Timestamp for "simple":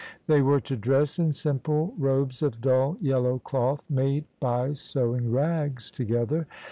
1.31-1.93